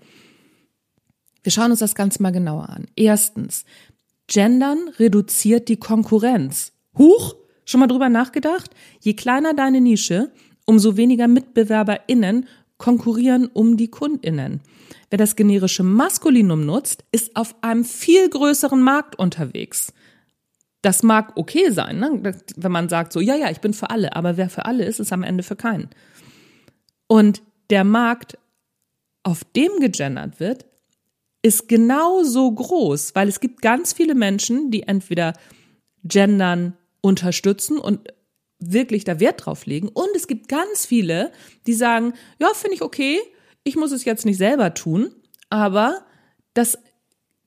[1.42, 2.86] Wir schauen uns das Ganze mal genauer an.
[2.94, 3.64] Erstens,
[4.26, 6.72] Gendern reduziert die Konkurrenz.
[6.96, 8.70] Huch, Schon mal drüber nachgedacht?
[9.00, 10.30] Je kleiner deine Nische,
[10.66, 14.60] umso weniger MitbewerberInnen konkurrieren um die KundInnen.
[15.10, 19.92] Wer das generische Maskulinum nutzt, ist auf einem viel größeren Markt unterwegs.
[20.82, 22.34] Das mag okay sein, ne?
[22.56, 24.98] wenn man sagt so, ja, ja, ich bin für alle, aber wer für alle ist,
[24.98, 25.88] ist am Ende für keinen.
[27.06, 28.36] Und der Markt,
[29.22, 30.66] auf dem gegendert wird,
[31.42, 35.34] ist genauso groß, weil es gibt ganz viele Menschen, die entweder
[36.04, 38.12] gendern unterstützen und
[38.58, 39.88] wirklich da Wert drauf legen.
[39.88, 41.32] Und es gibt ganz viele,
[41.66, 43.18] die sagen, ja, finde ich okay,
[43.64, 45.14] ich muss es jetzt nicht selber tun,
[45.50, 46.04] aber
[46.54, 46.78] das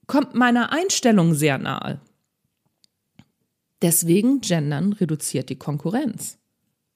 [0.07, 1.99] kommt meiner Einstellung sehr nahe.
[3.81, 6.37] Deswegen Gendern reduziert die Konkurrenz.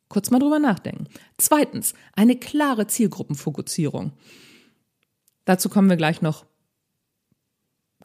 [0.08, 1.08] Kurz mal drüber nachdenken.
[1.38, 4.14] Zweitens, eine klare Zielgruppenfokussierung.
[5.46, 6.46] Dazu kommen wir gleich noch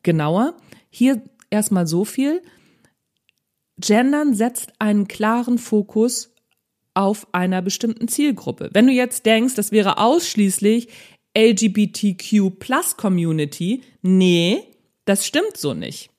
[0.02, 0.56] genauer.
[0.90, 2.42] Hier erstmal so viel.
[3.78, 6.34] Gendern setzt einen klaren Fokus
[6.92, 8.70] auf einer bestimmten Zielgruppe.
[8.72, 10.88] Wenn du jetzt denkst, das wäre ausschließlich
[11.36, 14.62] LGBTQ Plus Community, nee,
[15.04, 16.10] das stimmt so nicht.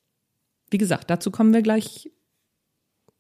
[0.70, 2.12] Wie gesagt, dazu kommen wir gleich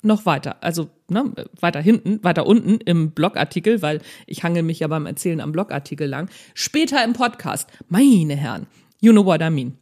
[0.05, 4.87] noch weiter, also ne, weiter hinten, weiter unten im Blogartikel, weil ich hangel mich ja
[4.87, 6.29] beim Erzählen am Blogartikel lang.
[6.53, 8.67] Später im Podcast, meine Herren,
[9.01, 9.77] you know what I mean.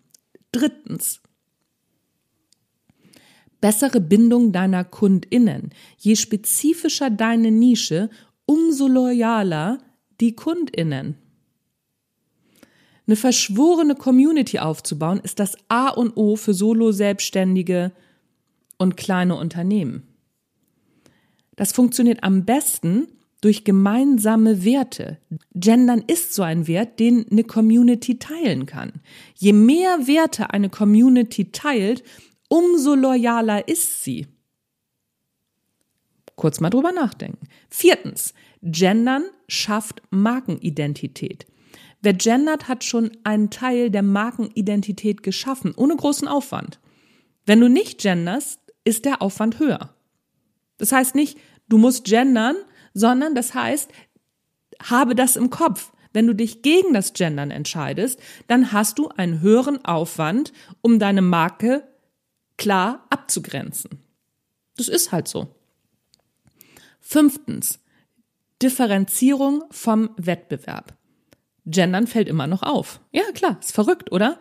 [0.51, 1.21] Drittens,
[3.61, 5.71] bessere Bindung deiner KundInnen.
[5.97, 8.09] Je spezifischer deine Nische,
[8.45, 9.79] umso loyaler
[10.19, 11.17] die KundInnen.
[13.05, 17.91] Eine verschworene Community aufzubauen, ist das A und O für Solo-Selbstständige
[18.77, 20.12] und kleine Unternehmen.
[21.55, 23.07] Das funktioniert am besten
[23.41, 25.17] durch gemeinsame Werte.
[25.53, 28.93] Gendern ist so ein Wert, den eine Community teilen kann.
[29.35, 32.03] Je mehr Werte eine Community teilt,
[32.47, 34.27] umso loyaler ist sie.
[36.35, 37.47] Kurz mal drüber nachdenken.
[37.69, 41.45] Viertens, Gendern schafft Markenidentität.
[42.01, 46.79] Wer gendert, hat schon einen Teil der Markenidentität geschaffen, ohne großen Aufwand.
[47.45, 49.93] Wenn du nicht genderst, ist der Aufwand höher.
[50.77, 52.55] Das heißt nicht, du musst gendern,
[52.93, 53.91] sondern das heißt,
[54.81, 55.91] habe das im Kopf.
[56.13, 61.23] Wenn du dich gegen das Gendern entscheidest, dann hast du einen höheren Aufwand, um deine
[61.23, 61.87] Marke
[62.57, 63.99] klar abzugrenzen.
[64.77, 65.55] Das ist halt so.
[66.99, 67.79] Fünftens,
[68.61, 70.93] Differenzierung vom Wettbewerb.
[71.65, 72.99] Gendern fällt immer noch auf.
[73.11, 74.39] Ja, klar, ist verrückt, oder?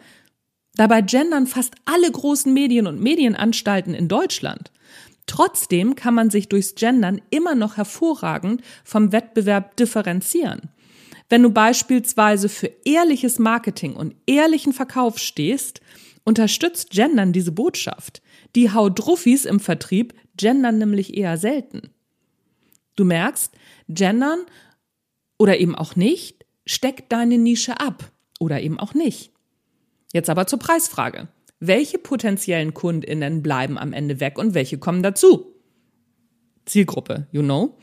[0.75, 4.73] Dabei gendern fast alle großen Medien und Medienanstalten in Deutschland.
[5.27, 10.71] Trotzdem kann man sich durchs Gendern immer noch hervorragend vom Wettbewerb differenzieren.
[11.29, 15.81] Wenn du beispielsweise für ehrliches Marketing und ehrlichen Verkauf stehst,
[16.25, 18.23] unterstützt Gendern diese Botschaft.
[18.55, 21.91] Die Haudruffis im Vertrieb gendern nämlich eher selten.
[22.97, 23.53] Du merkst,
[23.89, 24.41] gendern
[25.39, 29.33] oder eben auch nicht, steckt deine Nische ab oder eben auch nicht.
[30.13, 31.29] Jetzt aber zur Preisfrage.
[31.64, 35.55] Welche potenziellen KundInnen bleiben am Ende weg und welche kommen dazu?
[36.64, 37.79] Zielgruppe, you know?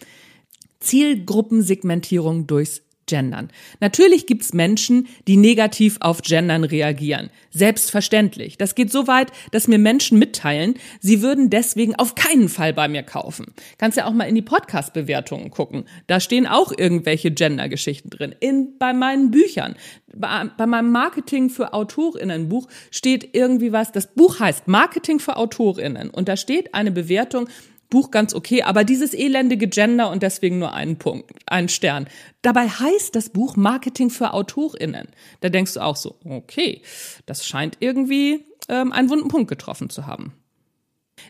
[0.81, 3.49] Zielgruppensegmentierung durchs Gendern.
[3.79, 7.29] Natürlich gibt's Menschen, die negativ auf Gendern reagieren.
[7.51, 8.57] Selbstverständlich.
[8.57, 12.87] Das geht so weit, dass mir Menschen mitteilen, sie würden deswegen auf keinen Fall bei
[12.87, 13.47] mir kaufen.
[13.77, 15.85] Kannst ja auch mal in die Podcast-Bewertungen gucken.
[16.07, 18.35] Da stehen auch irgendwelche Gender-Geschichten drin.
[18.39, 19.75] In, bei meinen Büchern.
[20.15, 23.91] Bei, bei meinem Marketing für AutorInnen-Buch steht irgendwie was.
[23.91, 26.09] Das Buch heißt Marketing für AutorInnen.
[26.09, 27.49] Und da steht eine Bewertung,
[27.89, 32.07] Buch ganz okay, aber dieses elendige Gender und deswegen nur einen Punkt, einen Stern.
[32.41, 35.07] Dabei heißt das Buch Marketing für AutorInnen.
[35.41, 36.81] Da denkst du auch so, okay,
[37.25, 40.33] das scheint irgendwie ähm, einen wunden Punkt getroffen zu haben.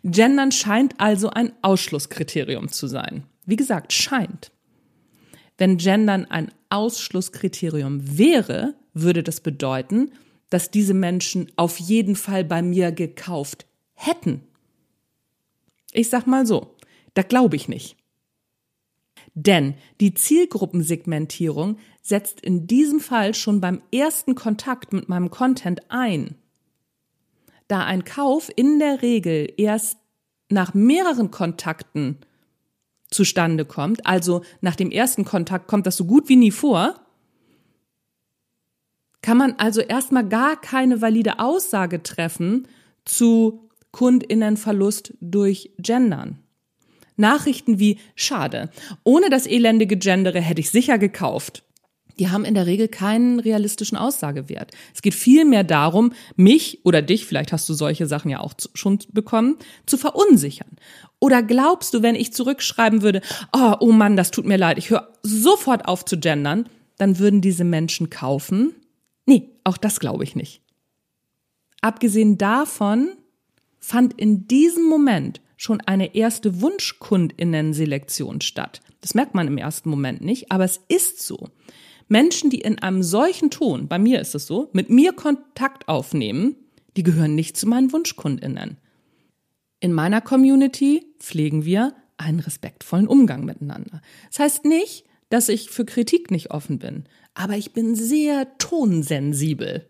[0.03, 3.23] Gendern scheint also ein Ausschlusskriterium zu sein.
[3.45, 4.51] Wie gesagt, scheint.
[5.57, 10.11] Wenn Gendern ein Ausschlusskriterium wäre, würde das bedeuten,
[10.49, 14.43] dass diese Menschen auf jeden Fall bei mir gekauft hätten.
[15.91, 16.75] Ich sag mal so,
[17.13, 17.97] da glaube ich nicht.
[19.33, 26.35] Denn die Zielgruppensegmentierung setzt in diesem Fall schon beim ersten Kontakt mit meinem Content ein.
[27.67, 29.97] Da ein Kauf in der Regel erst
[30.49, 32.17] nach mehreren Kontakten
[33.11, 36.95] zustande kommt, also nach dem ersten Kontakt kommt das so gut wie nie vor,
[39.21, 42.67] kann man also erstmal gar keine valide Aussage treffen
[43.05, 46.39] zu Kundinnenverlust durch Gendern.
[47.15, 48.69] Nachrichten wie schade,
[49.03, 51.63] ohne das elendige Gendere hätte ich sicher gekauft.
[52.17, 54.71] Die haben in der Regel keinen realistischen Aussagewert.
[54.93, 58.99] Es geht vielmehr darum, mich oder dich, vielleicht hast du solche Sachen ja auch schon
[59.13, 60.75] bekommen, zu verunsichern.
[61.19, 63.21] Oder glaubst du, wenn ich zurückschreiben würde,
[63.53, 67.39] oh, oh Mann, das tut mir leid, ich höre sofort auf zu gendern, dann würden
[67.39, 68.75] diese Menschen kaufen?
[69.25, 70.61] Nee, auch das glaube ich nicht.
[71.81, 73.11] Abgesehen davon
[73.79, 78.81] fand in diesem Moment schon eine erste Wunschkundinnen-Selektion statt.
[79.01, 81.49] Das merkt man im ersten Moment nicht, aber es ist so.
[82.07, 86.55] Menschen, die in einem solchen Ton, bei mir ist es so, mit mir Kontakt aufnehmen,
[86.97, 88.77] die gehören nicht zu meinen Wunschkundinnen.
[89.79, 94.01] In meiner Community pflegen wir einen respektvollen Umgang miteinander.
[94.29, 99.89] Das heißt nicht, dass ich für Kritik nicht offen bin, aber ich bin sehr tonsensibel.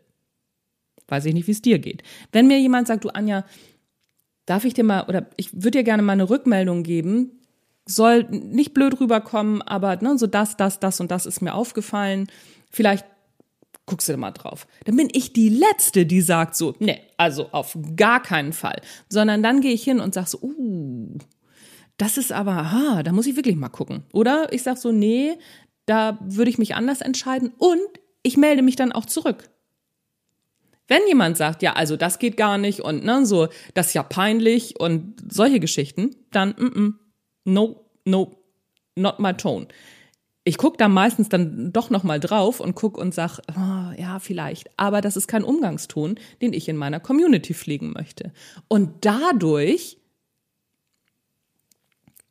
[1.07, 2.03] Weiß ich nicht, wie es dir geht.
[2.31, 3.45] Wenn mir jemand sagt, du Anja,
[4.49, 7.39] darf ich dir mal, oder ich würde dir gerne mal eine Rückmeldung geben,
[7.85, 12.27] soll nicht blöd rüberkommen, aber ne, so das, das, das und das ist mir aufgefallen.
[12.71, 13.05] Vielleicht
[13.85, 14.67] guckst du da mal drauf.
[14.85, 18.81] Dann bin ich die Letzte, die sagt so, ne, also auf gar keinen Fall.
[19.07, 21.17] Sondern dann gehe ich hin und sag so, uh,
[21.97, 24.03] das ist aber, ha, da muss ich wirklich mal gucken.
[24.13, 25.37] Oder ich sag so, nee,
[25.85, 27.81] da würde ich mich anders entscheiden und
[28.23, 29.49] ich melde mich dann auch zurück.
[30.89, 34.03] Wenn jemand sagt, ja, also das geht gar nicht und ne, so, das ist ja
[34.03, 36.99] peinlich und solche Geschichten, dann mm, mm,
[37.45, 38.35] no, no,
[38.95, 39.67] not my tone.
[40.43, 44.17] Ich guck da meistens dann doch noch mal drauf und guck und sag, oh, ja,
[44.19, 44.69] vielleicht.
[44.77, 48.33] Aber das ist kein Umgangston, den ich in meiner Community pflegen möchte.
[48.67, 49.97] Und dadurch,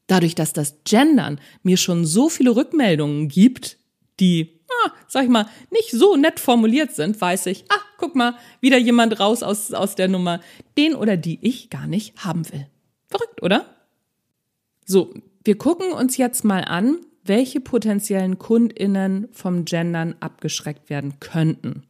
[0.08, 3.78] dadurch, dass das Gendern mir schon so viele Rückmeldungen gibt,
[4.18, 8.36] die ah, sag ich mal, nicht so nett formuliert sind, weiß ich, ah, guck mal,
[8.62, 10.40] wieder jemand raus aus, aus der Nummer,
[10.78, 12.66] den oder die ich gar nicht haben will.
[13.08, 13.66] Verrückt, oder?
[14.86, 15.12] So,
[15.44, 21.82] wir gucken uns jetzt mal an, welche potenziellen KundInnen vom Gendern abgeschreckt werden könnten.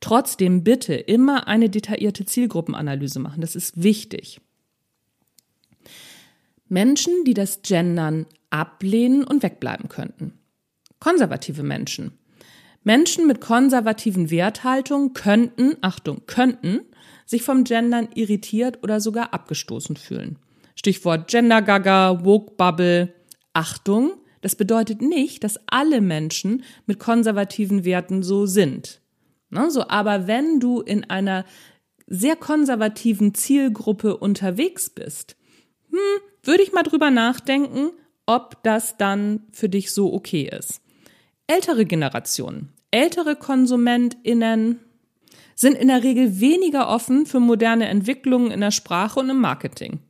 [0.00, 3.40] Trotzdem bitte immer eine detaillierte Zielgruppenanalyse machen.
[3.40, 4.40] Das ist wichtig.
[6.68, 10.38] Menschen, die das Gendern ablehnen und wegbleiben könnten.
[11.00, 12.12] Konservative Menschen.
[12.84, 16.80] Menschen mit konservativen Werthaltungen könnten, Achtung, könnten
[17.26, 20.38] sich vom Gendern irritiert oder sogar abgestoßen fühlen.
[20.74, 23.12] Stichwort Gender-Gaga, Woke-Bubble.
[23.52, 29.00] Achtung, das bedeutet nicht, dass alle Menschen mit konservativen Werten so sind.
[29.50, 31.44] Ne, so, aber wenn du in einer
[32.06, 35.36] sehr konservativen Zielgruppe unterwegs bist,
[35.90, 37.90] hm, würde ich mal drüber nachdenken,
[38.26, 40.80] ob das dann für dich so okay ist.
[41.50, 44.80] Ältere Generationen, ältere KonsumentInnen
[45.54, 50.00] sind in der Regel weniger offen für moderne Entwicklungen in der Sprache und im Marketing.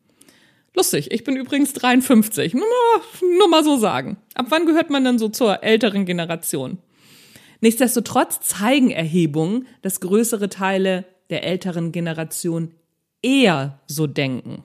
[0.74, 2.55] Lustig, ich bin übrigens 53.
[2.55, 4.16] Nur, mal so sagen.
[4.35, 6.79] Ab wann gehört man denn so zur älteren Generation?
[7.61, 12.74] Nichtsdestotrotz zeigen Erhebungen, dass größere Teile der älteren Generation
[13.22, 14.64] eher so denken.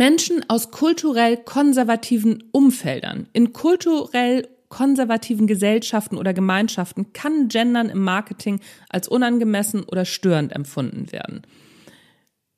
[0.00, 8.60] Menschen aus kulturell konservativen Umfeldern, in kulturell konservativen Gesellschaften oder Gemeinschaften kann Gendern im Marketing
[8.88, 11.42] als unangemessen oder störend empfunden werden.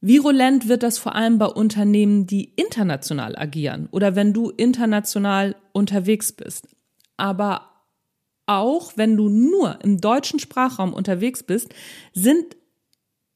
[0.00, 6.30] Virulent wird das vor allem bei Unternehmen, die international agieren oder wenn du international unterwegs
[6.30, 6.68] bist.
[7.16, 7.72] Aber
[8.46, 11.74] auch wenn du nur im deutschen Sprachraum unterwegs bist,
[12.12, 12.56] sind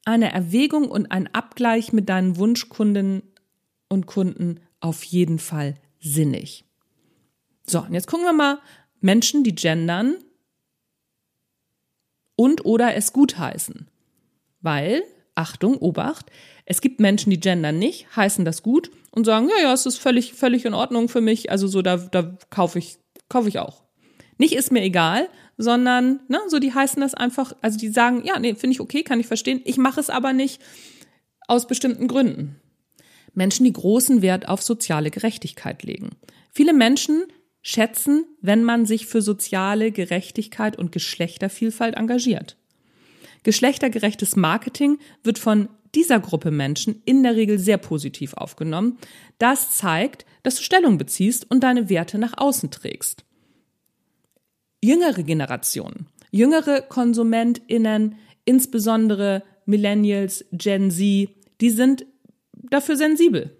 [0.05, 3.25] eine Erwägung und ein Abgleich mit deinen Wunschkunden
[3.89, 6.65] und Kunden auf jeden Fall sinnig.
[7.67, 8.59] So, und jetzt gucken wir mal
[9.01, 10.17] Menschen, die gendern
[12.37, 13.89] und oder es gutheißen.
[14.61, 15.03] Weil,
[15.35, 16.31] Achtung, Obacht,
[16.65, 19.99] es gibt Menschen, die gendern nicht, heißen das gut und sagen, ja, ja, es ist
[19.99, 23.83] völlig, völlig in Ordnung für mich, also so, da, da kaufe ich, kaufe ich auch.
[24.39, 28.39] Nicht ist mir egal, sondern, ne, so die heißen das einfach, also die sagen, ja,
[28.39, 30.61] nee, finde ich okay, kann ich verstehen, ich mache es aber nicht
[31.49, 32.61] aus bestimmten Gründen.
[33.37, 36.11] Menschen, die großen Wert auf soziale Gerechtigkeit legen.
[36.53, 37.25] Viele Menschen
[37.63, 42.57] schätzen, wenn man sich für soziale Gerechtigkeit und Geschlechtervielfalt engagiert.
[43.43, 48.99] Geschlechtergerechtes Marketing wird von dieser Gruppe Menschen in der Regel sehr positiv aufgenommen.
[49.39, 53.25] Das zeigt, dass du Stellung beziehst und deine Werte nach außen trägst.
[54.83, 62.07] Jüngere Generationen, jüngere KonsumentInnen, insbesondere Millennials, Gen Z, die sind
[62.71, 63.57] dafür sensibel.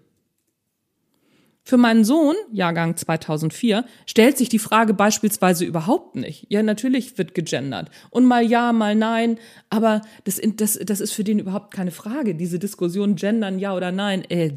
[1.67, 6.45] Für meinen Sohn, Jahrgang 2004, stellt sich die Frage beispielsweise überhaupt nicht.
[6.47, 7.89] Ja, natürlich wird gegendert.
[8.09, 9.37] Und mal ja, mal nein.
[9.69, 12.35] Aber das, das, das ist für den überhaupt keine Frage.
[12.35, 14.53] Diese Diskussion, gendern ja oder nein, äh,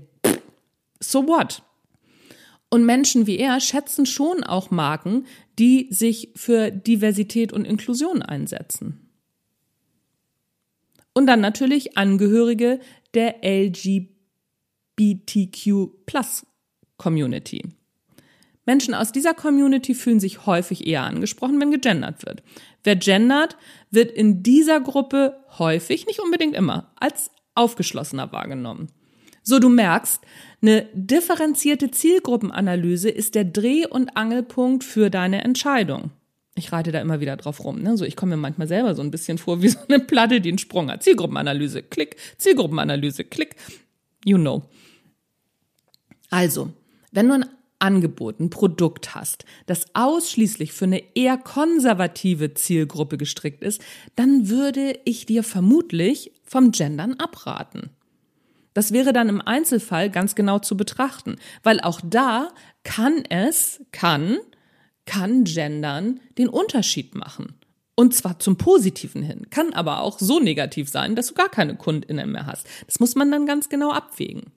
[1.00, 1.64] so what?
[2.70, 5.26] Und Menschen wie er schätzen schon auch Marken,
[5.58, 9.10] die sich für Diversität und Inklusion einsetzen.
[11.12, 12.78] Und dann natürlich Angehörige
[13.14, 13.42] der
[15.00, 15.88] LGBTQ
[16.98, 17.62] Community.
[18.66, 22.42] Menschen aus dieser Community fühlen sich häufig eher angesprochen, wenn gegendert wird.
[22.84, 23.56] Wer gendert,
[23.90, 28.88] wird in dieser Gruppe häufig, nicht unbedingt immer, als aufgeschlossener wahrgenommen.
[29.42, 30.20] So du merkst,
[30.60, 36.10] eine differenzierte Zielgruppenanalyse ist der Dreh- und Angelpunkt für deine Entscheidung.
[36.54, 37.80] Ich reite da immer wieder drauf rum.
[37.80, 37.96] Ne?
[37.96, 40.50] So, ich komme mir manchmal selber so ein bisschen vor wie so eine Platte, die
[40.50, 41.02] einen Sprung hat.
[41.02, 43.56] Zielgruppenanalyse, klick, Zielgruppenanalyse, klick.
[44.24, 44.64] You know.
[46.30, 46.72] Also,
[47.12, 47.46] wenn du ein
[47.80, 53.80] Angebot, ein Produkt hast, das ausschließlich für eine eher konservative Zielgruppe gestrickt ist,
[54.16, 57.90] dann würde ich dir vermutlich vom Gendern abraten.
[58.74, 62.50] Das wäre dann im Einzelfall ganz genau zu betrachten, weil auch da
[62.84, 64.38] kann es, kann,
[65.06, 67.54] kann Gendern den Unterschied machen.
[67.96, 71.76] Und zwar zum Positiven hin, kann aber auch so negativ sein, dass du gar keine
[71.76, 72.66] KundInnen mehr hast.
[72.86, 74.52] Das muss man dann ganz genau abwägen.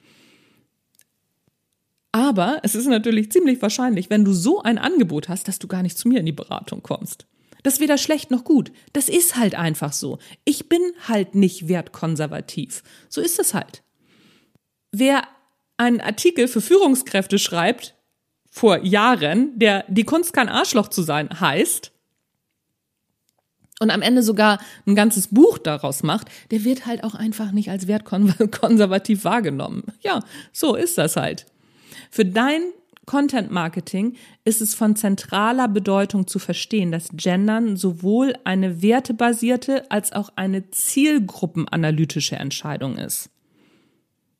[2.13, 5.81] Aber es ist natürlich ziemlich wahrscheinlich, wenn du so ein Angebot hast, dass du gar
[5.81, 7.25] nicht zu mir in die Beratung kommst.
[7.63, 8.71] Das ist weder schlecht noch gut.
[8.93, 10.19] Das ist halt einfach so.
[10.45, 12.83] Ich bin halt nicht wertkonservativ.
[13.09, 13.81] So ist es halt.
[14.91, 15.23] Wer
[15.77, 17.95] einen Artikel für Führungskräfte schreibt,
[18.51, 21.91] vor Jahren, der Die Kunst kein Arschloch zu sein heißt,
[23.79, 27.71] und am Ende sogar ein ganzes Buch daraus macht, der wird halt auch einfach nicht
[27.71, 29.83] als wertkonservativ wahrgenommen.
[30.01, 30.19] Ja,
[30.51, 31.47] so ist das halt.
[32.11, 32.61] Für dein
[33.05, 40.13] Content Marketing ist es von zentraler Bedeutung zu verstehen, dass Gendern sowohl eine wertebasierte als
[40.13, 43.29] auch eine zielgruppenanalytische Entscheidung ist.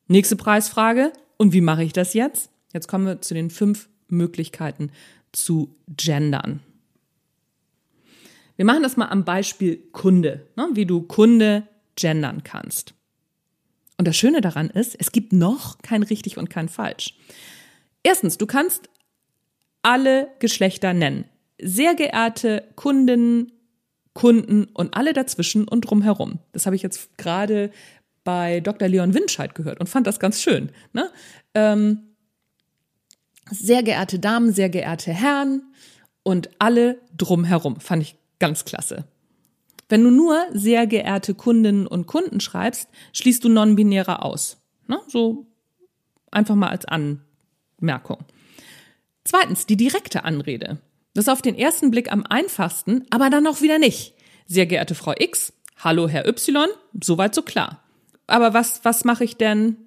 [0.08, 1.12] Nächste Preisfrage.
[1.38, 2.52] Und wie mache ich das jetzt?
[2.74, 4.92] Jetzt kommen wir zu den fünf Möglichkeiten
[5.32, 6.62] zu gendern.
[8.56, 10.70] Wir machen das mal am Beispiel Kunde, ne?
[10.74, 12.94] wie du Kunde gendern kannst.
[14.04, 17.16] Und das Schöne daran ist, es gibt noch kein richtig und kein falsch.
[18.04, 18.90] Erstens, du kannst
[19.82, 21.24] alle Geschlechter nennen.
[21.58, 23.54] Sehr geehrte Kundinnen,
[24.14, 26.40] Kunden und alle dazwischen und drumherum.
[26.52, 27.72] Das habe ich jetzt gerade
[28.26, 28.90] bei Dr.
[28.90, 30.74] Leon Winscheid gehört und fand das ganz schön.
[30.92, 31.10] Ne?
[31.54, 32.00] Ähm,
[33.52, 35.64] sehr geehrte Damen, sehr geehrte Herren
[36.24, 37.80] und alle drumherum.
[37.80, 39.06] Fand ich ganz klasse.
[39.90, 44.58] Wenn du nur sehr geehrte Kundinnen und Kunden schreibst, schließt du non-binäre aus.
[44.88, 45.00] Ne?
[45.08, 45.48] So
[46.32, 47.22] einfach mal als An
[47.80, 48.26] Merkung.
[49.24, 50.80] Zweitens, die direkte Anrede.
[51.14, 54.16] Das ist auf den ersten Blick am einfachsten, aber dann auch wieder nicht.
[54.48, 56.68] Sehr geehrte Frau X, hallo Herr Y,
[57.02, 57.84] soweit so klar.
[58.28, 59.78] Aber was, was mache ich denn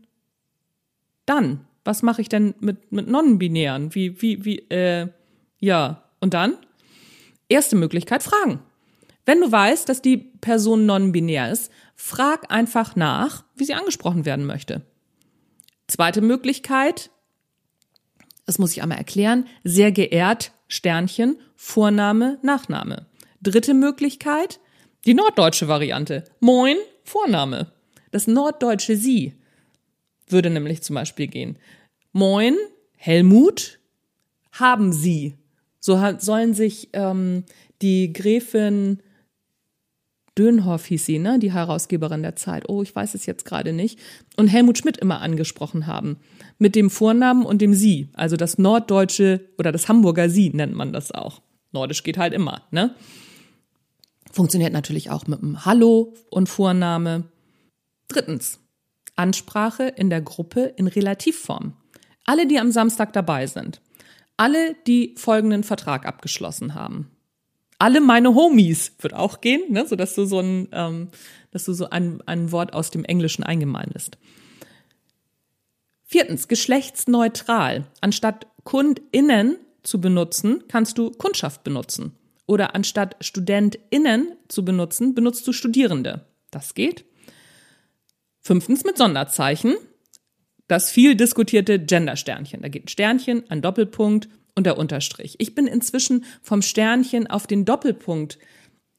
[1.25, 1.67] dann?
[1.85, 3.95] Was mache ich denn mit, mit Non-Binären?
[3.95, 5.09] Wie, wie, wie, äh,
[5.59, 6.57] ja, und dann?
[7.49, 8.61] Erste Möglichkeit, fragen.
[9.27, 14.47] Wenn du weißt, dass die Person non-binär ist, frag einfach nach, wie sie angesprochen werden
[14.47, 14.87] möchte.
[15.89, 17.11] Zweite Möglichkeit,
[18.47, 23.07] das muss ich einmal erklären, sehr geehrt, Sternchen, Vorname, Nachname.
[23.43, 24.61] Dritte Möglichkeit,
[25.05, 26.25] die norddeutsche Variante.
[26.41, 27.73] Moin, Vorname.
[28.13, 29.35] Das norddeutsche Sie
[30.29, 31.59] würde nämlich zum Beispiel gehen.
[32.13, 32.57] Moin,
[32.97, 33.79] Helmut,
[34.53, 35.35] haben Sie.
[35.81, 37.45] So sollen sich ähm,
[37.83, 39.03] die Gräfin
[40.37, 41.39] Dönhoff hieß sie, ne?
[41.39, 42.69] Die Herausgeberin der Zeit.
[42.69, 43.99] Oh, ich weiß es jetzt gerade nicht.
[44.37, 46.19] Und Helmut Schmidt immer angesprochen haben.
[46.59, 48.11] Mit dem Vornamen und dem Sie.
[48.13, 51.41] Also das norddeutsche oder das Hamburger Sie nennt man das auch.
[51.73, 52.95] Nordisch geht halt immer, ne?
[54.31, 57.25] Funktioniert natürlich auch mit einem Hallo und Vorname.
[58.09, 58.61] Drittens.
[59.15, 61.73] Ansprache in der Gruppe in Relativform.
[62.25, 63.81] Alle, die am Samstag dabei sind.
[64.37, 67.16] Alle, die folgenden Vertrag abgeschlossen haben
[67.79, 69.87] alle meine Homies wird auch gehen, ne?
[69.87, 71.09] so dass du so ein, ähm,
[71.51, 74.19] dass du so ein, ein Wort aus dem Englischen eingemeindest.
[76.05, 77.87] Viertens, geschlechtsneutral.
[78.01, 82.13] Anstatt KundInnen zu benutzen, kannst du Kundschaft benutzen.
[82.47, 86.27] Oder anstatt StudentInnen zu benutzen, benutzt du Studierende.
[86.51, 87.05] Das geht.
[88.41, 89.75] Fünftens, mit Sonderzeichen.
[90.69, 92.63] Das viel diskutierte Gender-Sternchen.
[92.63, 95.37] Da geht ein Sternchen, ein Doppelpunkt und der Unterstrich.
[95.39, 98.39] Ich bin inzwischen vom Sternchen auf den Doppelpunkt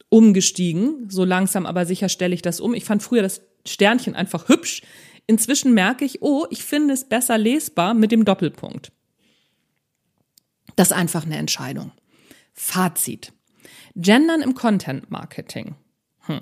[0.09, 1.09] umgestiegen.
[1.09, 2.73] So langsam aber sicher stelle ich das um.
[2.73, 4.83] Ich fand früher das Sternchen einfach hübsch.
[5.25, 8.91] Inzwischen merke ich, oh, ich finde es besser lesbar mit dem Doppelpunkt.
[10.77, 11.91] Das ist einfach eine Entscheidung.
[12.53, 13.33] Fazit.
[13.95, 15.75] Gendern im Content Marketing.
[16.19, 16.41] Hm.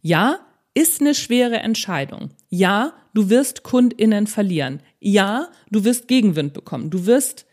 [0.00, 0.40] Ja,
[0.74, 2.30] ist eine schwere Entscheidung.
[2.48, 4.80] Ja, du wirst KundInnen verlieren.
[4.98, 6.90] Ja, du wirst Gegenwind bekommen.
[6.90, 7.46] Du wirst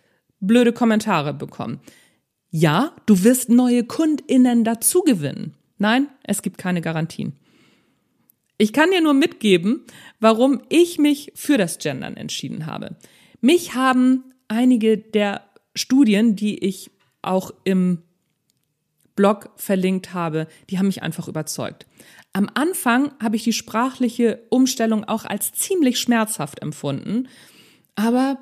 [0.48, 1.80] blöde Kommentare bekommen.
[2.50, 5.56] Ja, du wirst neue KundInnen dazu gewinnen.
[5.78, 7.34] Nein, es gibt keine Garantien.
[8.58, 9.84] Ich kann dir nur mitgeben,
[10.20, 12.96] warum ich mich für das Gendern entschieden habe.
[13.42, 15.42] Mich haben einige der
[15.76, 16.92] Studien, die ich
[17.22, 18.04] auch im
[19.16, 21.88] Blog verlinkt habe, die haben mich einfach überzeugt.
[22.34, 27.28] Am Anfang habe ich die sprachliche Umstellung auch als ziemlich schmerzhaft empfunden,
[27.96, 28.40] aber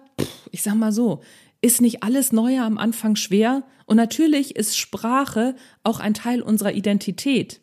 [0.51, 1.21] ich sag mal so,
[1.61, 3.63] ist nicht alles Neue am Anfang schwer?
[3.85, 7.61] Und natürlich ist Sprache auch ein Teil unserer Identität.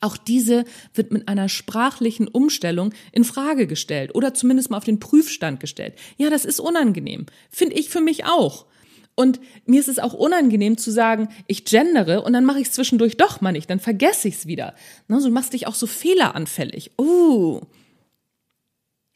[0.00, 4.98] Auch diese wird mit einer sprachlichen Umstellung in Frage gestellt oder zumindest mal auf den
[4.98, 5.94] Prüfstand gestellt.
[6.16, 7.26] Ja, das ist unangenehm.
[7.50, 8.66] Finde ich für mich auch.
[9.14, 12.72] Und mir ist es auch unangenehm zu sagen, ich gendere und dann mache ich es
[12.72, 14.74] zwischendurch doch mal nicht, dann vergesse ich es wieder.
[15.08, 16.92] Ne, so machst dich auch so fehleranfällig.
[16.98, 17.60] Uh,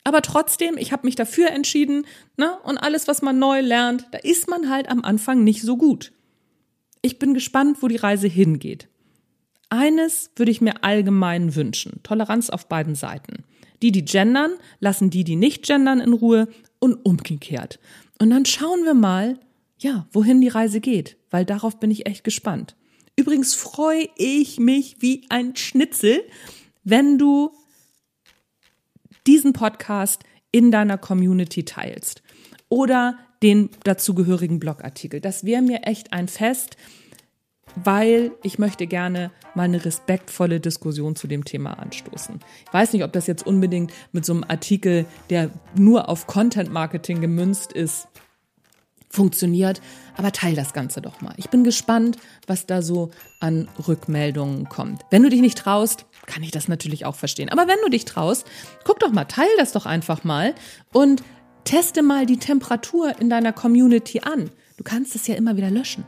[0.04, 2.56] aber trotzdem, ich habe mich dafür entschieden, ne?
[2.62, 6.12] Und alles, was man neu lernt, da ist man halt am Anfang nicht so gut.
[7.00, 8.88] Ich bin gespannt, wo die Reise hingeht.
[9.70, 13.44] Eines würde ich mir allgemein wünschen: Toleranz auf beiden Seiten.
[13.82, 16.48] Die, die gendern, lassen die, die nicht gendern, in Ruhe
[16.78, 17.80] und umgekehrt.
[18.20, 19.38] Und dann schauen wir mal,
[19.78, 22.76] ja, wohin die Reise geht, weil darauf bin ich echt gespannt.
[23.16, 26.22] Übrigens freue ich mich wie ein Schnitzel,
[26.84, 27.52] wenn du
[29.26, 30.22] diesen Podcast
[30.52, 32.22] in deiner Community teilst
[32.68, 35.20] oder den dazugehörigen Blogartikel.
[35.20, 36.76] Das wäre mir echt ein Fest,
[37.76, 42.40] weil ich möchte gerne mal eine respektvolle Diskussion zu dem Thema anstoßen.
[42.66, 46.72] Ich weiß nicht, ob das jetzt unbedingt mit so einem Artikel, der nur auf Content
[46.72, 48.08] Marketing gemünzt ist,
[49.14, 49.80] funktioniert,
[50.16, 51.34] aber teil das Ganze doch mal.
[51.36, 53.10] Ich bin gespannt, was da so
[53.40, 55.02] an Rückmeldungen kommt.
[55.10, 57.48] Wenn du dich nicht traust, kann ich das natürlich auch verstehen.
[57.48, 58.46] Aber wenn du dich traust,
[58.84, 60.54] guck doch mal, teil das doch einfach mal
[60.92, 61.22] und
[61.64, 64.50] teste mal die Temperatur in deiner Community an.
[64.76, 66.04] Du kannst es ja immer wieder löschen.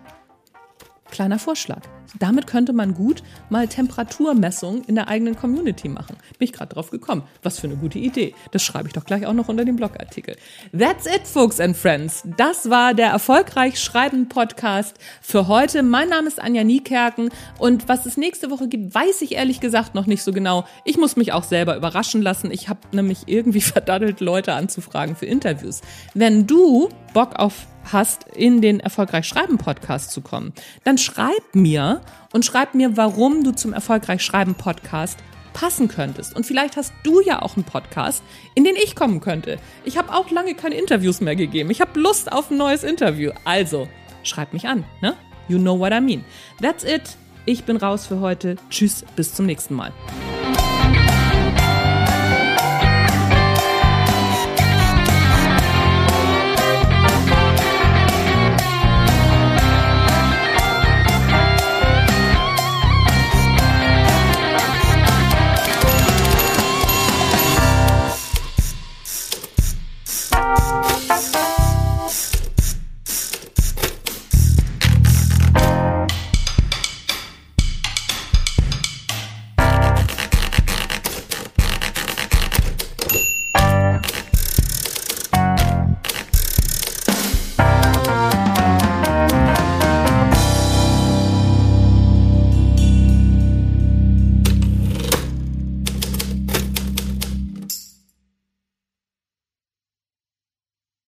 [1.11, 1.82] Kleiner Vorschlag.
[2.18, 6.16] Damit könnte man gut mal Temperaturmessungen in der eigenen Community machen.
[6.38, 7.22] Bin ich gerade drauf gekommen.
[7.42, 8.34] Was für eine gute Idee.
[8.52, 10.36] Das schreibe ich doch gleich auch noch unter dem Blogartikel.
[10.76, 12.22] That's it, folks and friends.
[12.36, 15.82] Das war der Erfolgreich Schreiben Podcast für heute.
[15.82, 19.94] Mein Name ist Anja Niekerken und was es nächste Woche gibt, weiß ich ehrlich gesagt
[19.94, 20.64] noch nicht so genau.
[20.84, 22.50] Ich muss mich auch selber überraschen lassen.
[22.50, 25.80] Ich habe nämlich irgendwie verdattelt, Leute anzufragen für Interviews.
[26.14, 30.53] Wenn du Bock auf hast, in den Erfolgreich Schreiben Podcast zu kommen,
[30.84, 32.01] dann schreib mir
[32.32, 35.18] und schreib mir, warum du zum Erfolgreich Schreiben Podcast
[35.53, 36.37] passen könntest.
[36.37, 38.22] Und vielleicht hast du ja auch einen Podcast,
[38.55, 39.59] in den ich kommen könnte.
[39.84, 41.70] Ich habe auch lange keine Interviews mehr gegeben.
[41.70, 43.32] Ich habe Lust auf ein neues Interview.
[43.45, 43.89] Also,
[44.22, 45.14] schreib mich an, ne?
[45.49, 46.24] You know what I mean.
[46.61, 47.16] That's it.
[47.47, 48.57] Ich bin raus für heute.
[48.68, 49.93] Tschüss, bis zum nächsten Mal.